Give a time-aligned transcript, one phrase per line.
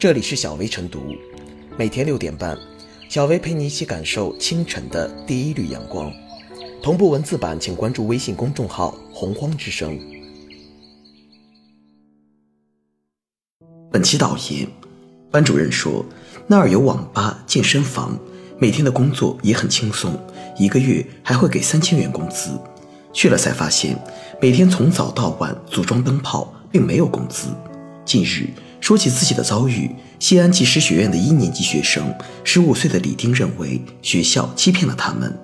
[0.00, 1.14] 这里是小薇晨读，
[1.76, 2.56] 每天六点半，
[3.10, 6.10] 小薇陪你一起感受清晨的第一缕阳光。
[6.82, 10.00] 同步文字版，请关注微信公众号“洪荒之声”。
[13.92, 14.66] 本期导言，
[15.30, 16.02] 班主任说，
[16.46, 18.18] 那儿有网吧、健身房，
[18.58, 20.18] 每天的工作也很轻松，
[20.56, 22.58] 一个月还会给三千元工资。
[23.12, 24.02] 去了才发现，
[24.40, 27.48] 每天从早到晚组装灯泡，并没有工资。
[28.06, 28.48] 近日
[28.80, 32.12] 说起自己的遭遇，西安技师学院的一年级学生
[32.42, 35.38] 十五岁的李丁认为学校欺骗了他们。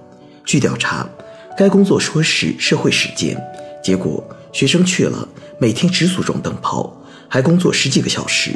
[0.45, 1.09] 据调查，
[1.57, 3.41] 该工作说是社会实践，
[3.85, 6.97] 结果学生去了，每天只组装灯泡，
[7.29, 8.51] 还工作十几个小时。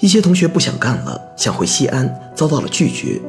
[0.00, 3.20] 一些同学不想干了，想回西安，遭到了拒绝。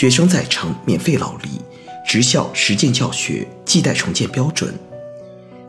[0.00, 1.60] 学生在城免费劳力，
[2.06, 4.72] 职校实践教学系带重建标准。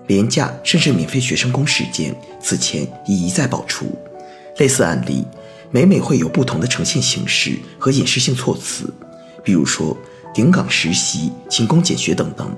[0.08, 3.94] 廉价甚至免费学生工事件，此前已一再爆出。
[4.56, 5.26] 类似案例
[5.70, 8.90] 每每会有不同的呈现形式和掩饰性措辞，
[9.44, 9.98] 比如说
[10.34, 12.56] 顶岗实习、勤工俭学等等。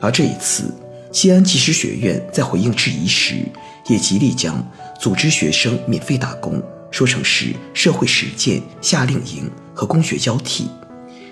[0.00, 0.74] 而这一次，
[1.12, 3.34] 西安技师学院在回应质疑时，
[3.88, 4.66] 也极力将
[4.98, 10.70] 组织学生免费打工说成是社会实践夏令营和工学交替。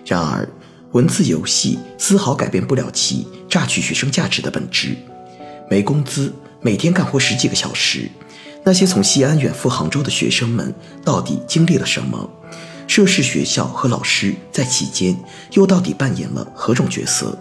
[0.09, 0.48] 然而，
[0.92, 4.97] 文字游戏丝毫改变不了其榨取学生价值的本质。
[5.69, 8.11] 没工资，每天干活十几个小时，
[8.65, 12.27] 那些从西安远赴杭州的学生们到底经历了什么？
[12.87, 15.15] 涉事学校和老师在其间
[15.53, 17.39] 又到底扮演了何种角色？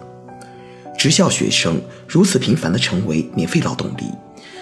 [0.98, 4.12] 职校学生如此频繁地成为免费劳动力，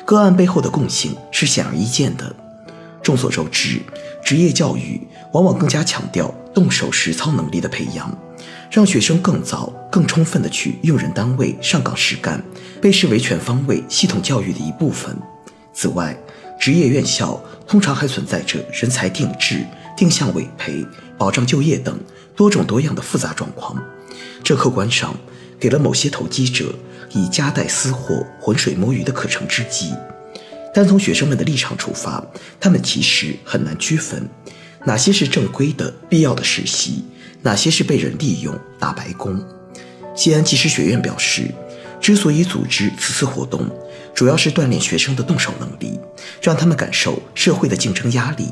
[0.05, 2.33] 个案背后的共性是显而易见的。
[3.03, 3.81] 众所周知，
[4.25, 5.01] 职业教育
[5.33, 6.33] 往往更加强调。
[6.57, 8.11] 动手实操能力的培养，
[8.71, 12.43] 让学生更早、更充分地去用人单位上岗实干，
[12.81, 15.15] 被视为全方位系统教育的一部分。
[15.75, 16.19] 此外，
[16.59, 17.39] 职业院校
[17.69, 19.67] 通常还存在着人才定制、
[19.99, 20.83] 定向委培、
[21.19, 22.01] 保障就业等
[22.35, 23.77] 多种多样的复杂状况，
[24.43, 25.15] 这客观上
[25.61, 26.75] 给了某些投机者
[27.11, 29.93] 以夹带私货、浑水摸鱼的可乘之机。
[30.73, 32.25] 但从学生们的立场出发，
[32.59, 34.27] 他们其实很难区分。
[34.87, 37.05] 哪些是正规的、必要的实习？
[37.43, 39.45] 哪些是被人利用打白工？
[40.15, 41.53] 西安技师学院表示，
[42.01, 43.69] 之所以组织此次活动，
[44.15, 45.99] 主要是锻炼学生的动手能力，
[46.41, 48.47] 让他们感受社会的竞争压力。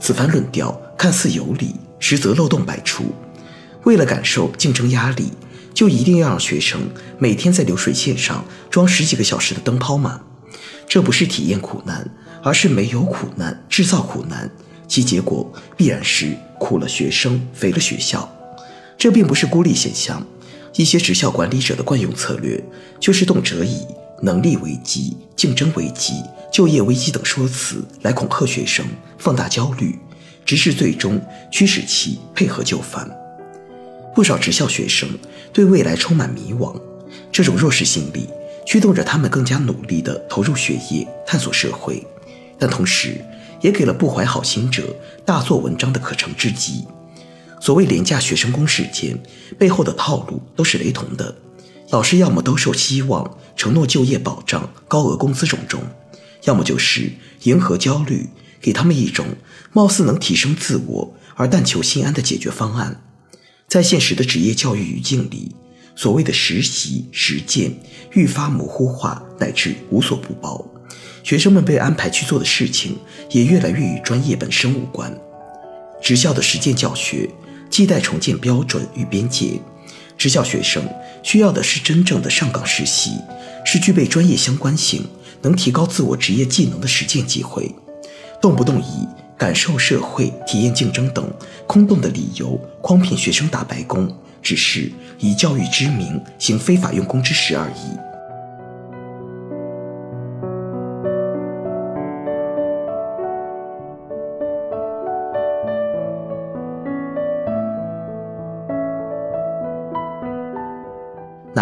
[0.00, 3.04] 此番论调看似有理，实则漏洞百出。
[3.84, 5.30] 为了感受竞争压力，
[5.72, 6.80] 就一定要让学生
[7.20, 10.22] 每天在流水线上装十几个小时的灯泡吗？
[10.88, 12.10] 这不是体验苦难，
[12.42, 14.50] 而是没有苦难制造苦难。
[14.92, 18.30] 其结果必然是苦了学生，肥了学校。
[18.98, 20.22] 这并不是孤立现象，
[20.76, 22.62] 一些职校管理者的惯用策略
[23.00, 23.86] 就是动辄以
[24.20, 28.84] 能力危机、竞争危机、就业危机等说辞来恐吓学生，
[29.16, 29.98] 放大焦虑，
[30.44, 31.18] 直至最终
[31.50, 33.10] 驱使其配合就范。
[34.14, 35.08] 不少职校学生
[35.54, 36.78] 对未来充满迷惘，
[37.32, 38.28] 这种弱势心理
[38.66, 42.06] 驱动着他们更加努力地投入学业、探索社会，
[42.58, 43.24] 但同时。
[43.62, 46.84] 也给了不怀好心者大做文章的可乘之机。
[47.60, 49.18] 所谓廉价学生工事件
[49.58, 51.34] 背后的套路都是雷同的，
[51.90, 55.80] 老师要么兜售希望，承诺就业保障、高额工资种种，
[56.44, 57.12] 要么就是
[57.44, 58.28] 迎合焦虑，
[58.60, 59.26] 给他们一种
[59.72, 63.00] 貌似能提升自我而但求心安的解决方案。
[63.68, 65.54] 在现实的职业教育语境里，
[65.94, 67.72] 所谓的实习实践
[68.10, 70.66] 愈发模糊化，乃至无所不包。
[71.22, 72.98] 学生们被安排去做的事情
[73.30, 75.12] 也越来越与专业本身无关。
[76.02, 77.28] 职校的实践教学
[77.70, 79.60] 亟待重建标准与边界。
[80.18, 80.82] 职校学生
[81.22, 83.12] 需要的是真正的上岗实习，
[83.64, 85.04] 是具备专业相关性、
[85.40, 87.74] 能提高自我职业技能的实践机会。
[88.40, 89.06] 动不动以
[89.38, 91.32] 感受社会、体验竞争等
[91.66, 94.12] 空洞的理由诓骗学生打白工，
[94.42, 98.11] 只是以教育之名行非法用工之实而已。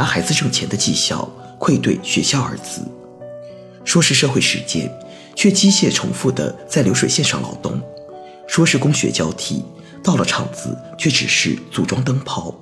[0.01, 2.81] 拿孩子挣钱的绩效愧对学校二字，
[3.85, 4.91] 说是社会实践，
[5.37, 7.79] 却机械重复的在流水线上劳动；
[8.47, 9.63] 说是工学交替，
[10.03, 12.55] 到了厂子却只是组装灯泡。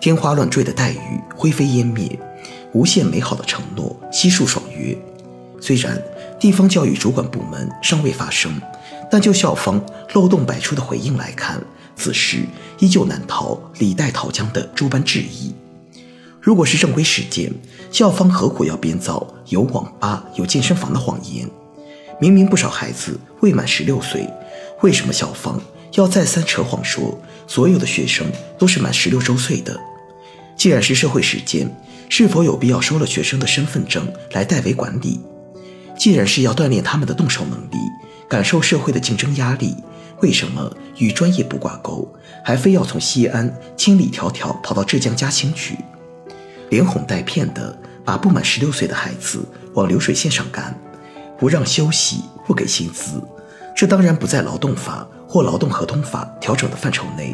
[0.00, 2.18] 天花乱坠的待遇灰飞烟灭，
[2.72, 4.98] 无限美好的承诺悉数爽约。
[5.60, 6.02] 虽然
[6.40, 8.60] 地方教育主管部门尚未发声，
[9.08, 9.80] 但就校方
[10.14, 11.62] 漏洞百出的回应来看，
[11.94, 12.44] 此时
[12.80, 15.53] 依旧难逃李代桃僵的诸般质疑。
[16.44, 17.50] 如果是正规实践，
[17.90, 21.48] 校方何苦要编造有网吧、有健身房的谎言？
[22.20, 24.28] 明明不少孩子未满十六岁，
[24.82, 25.58] 为什么校方
[25.94, 28.26] 要再三扯谎说所有的学生
[28.58, 29.80] 都是满十六周岁的？
[30.54, 31.74] 既然是社会实践，
[32.10, 35.18] 是否有必要收了学生的身份证来代为管理？
[35.96, 37.78] 既然是要锻炼他们的动手能力，
[38.28, 39.74] 感受社会的竞争压力，
[40.20, 42.06] 为什么与专业不挂钩，
[42.44, 45.78] 还非要从西安千里迢迢跑到浙江嘉兴去，
[46.74, 50.76] 连哄带骗的把不满十六岁的孩子往流水线上赶？
[51.38, 53.22] 不让休息，不给薪资，
[53.76, 57.32] 这当然不在劳动法或劳动合同法调整的范畴内。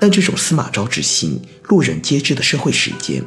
[0.00, 1.38] 但这种司马昭之心，
[1.68, 3.22] 路人皆知的社会实践，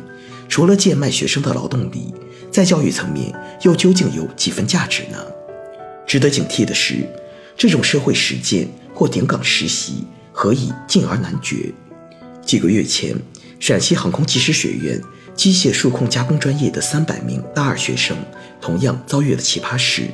[0.49, 2.11] 除了贱卖学生的劳动力，
[2.51, 3.31] 在教育层面
[3.61, 5.23] 又究竟有几分价值呢？
[6.07, 7.07] 值得警惕的是，
[7.55, 11.71] 这种社会实践或顶岗实习，何以进而难绝？
[12.43, 13.15] 几个月前，
[13.59, 14.99] 陕西航空技师学院。
[15.35, 18.17] 机械数控加工专业的三百名大二学生，
[18.61, 20.09] 同样遭遇了奇葩事。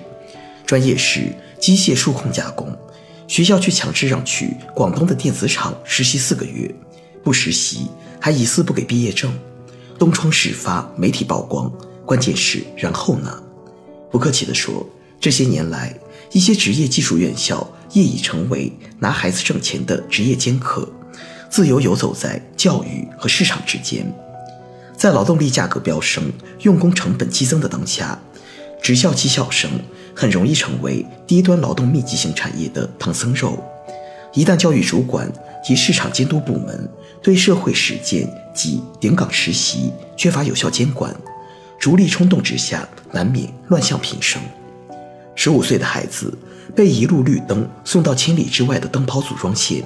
[0.65, 2.75] 专业是机械数控加工，
[3.27, 6.73] 学校却强制让去广东的电子厂实习四个月，
[7.23, 7.87] 不实习
[8.19, 9.31] 还疑似不给毕业证。
[9.99, 11.71] 东窗事发，媒体曝光，
[12.05, 13.43] 关键是然后呢？
[14.09, 14.85] 不客气地说，
[15.19, 15.95] 这些年来，
[16.31, 20.91] 一些职业技术院校业已成为拿孩子挣钱的职业尖客，
[21.49, 24.11] 自由游走在教育和市场之间。
[25.01, 28.15] 在劳动力价格飙升、用工成本激增的当下，
[28.83, 29.67] 职校技校生
[30.15, 33.57] 很容易成为低端劳动密集型产业的唐僧肉。
[34.31, 35.27] 一旦教育主管
[35.65, 36.87] 及市场监督部门
[37.19, 41.11] 对社会实践及顶岗实习缺乏有效监管，
[41.79, 44.39] 逐利冲动之下，难免乱象频生。
[45.33, 46.31] 十五岁的孩子
[46.75, 49.83] 被一路绿灯送到千里之外的灯泡组装线，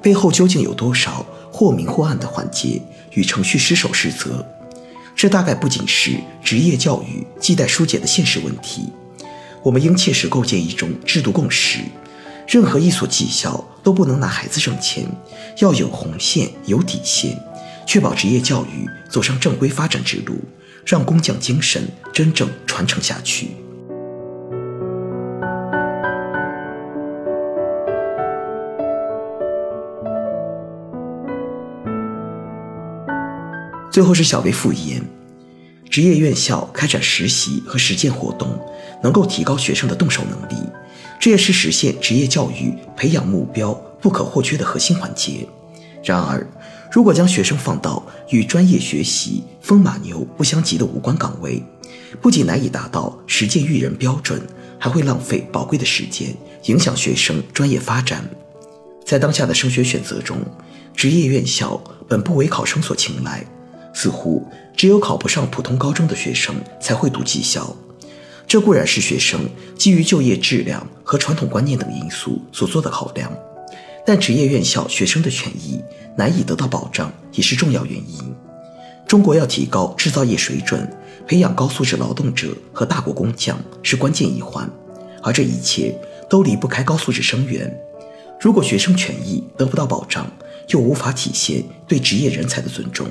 [0.00, 2.82] 背后究竟有多少或明或暗的环节？
[3.12, 4.42] 与程序失守失责，
[5.14, 6.12] 这大概不仅是
[6.42, 8.88] 职业教育亟待疏解的现实问题。
[9.62, 11.80] 我们应切实构建一种制度共识：
[12.48, 15.06] 任何一所技校都不能拿孩子挣钱，
[15.58, 17.38] 要有红线、有底线，
[17.86, 20.40] 确保职业教育走上正规发展之路，
[20.86, 23.50] 让工匠精神真正传承下去。
[33.92, 35.02] 最后是小微复言，
[35.90, 38.48] 职业院校开展实习和实践活动，
[39.02, 40.66] 能够提高学生的动手能力，
[41.20, 45.46] 这也是实现职业教育培养目标不可或缺的核心环节。
[46.02, 46.46] 然而，
[46.90, 51.62] 如果将学生放到与专业学习风马牛不相及的无关岗位，
[52.18, 54.40] 不仅难以达到实践育人标准，
[54.78, 56.34] 还会浪费宝贵的时间，
[56.64, 58.26] 影响学生专业发展。
[59.04, 60.38] 在当下的升学选择中，
[60.96, 61.78] 职业院校
[62.08, 63.44] 本不为考生所青睐。
[63.92, 64.46] 似乎
[64.76, 67.76] 只有考不上普通高中的学生才会读技校，
[68.46, 69.40] 这固然是学生
[69.78, 73.32] 基于就业质量和传统观念等因素所做的考量，
[74.06, 75.80] 但职业院校学生的权益
[76.16, 78.34] 难以得到保障也是重要原因。
[79.06, 80.90] 中国要提高制造业水准，
[81.26, 84.68] 培养高素质劳动者和大国工匠是关键一环，
[85.22, 85.94] 而这一切
[86.30, 87.70] 都离不开高素质生源。
[88.40, 90.26] 如果学生权益得不到保障，
[90.68, 93.06] 又无法体现对职业人才的尊重。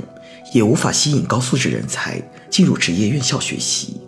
[0.53, 4.01] 也无法吸引高素质人才进入职业院校学习。